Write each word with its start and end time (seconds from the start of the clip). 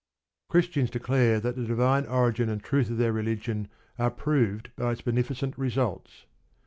Christians 0.49 0.89
declare 0.89 1.39
that 1.39 1.55
the 1.55 1.63
divine 1.63 2.07
origin 2.07 2.49
and 2.49 2.63
truth 2.63 2.89
of 2.89 2.97
their 2.97 3.13
religion 3.13 3.67
are 3.99 4.09
proved 4.09 4.71
by 4.75 4.93
its 4.93 5.01
beneficent 5.01 5.55
results. 5.59 6.25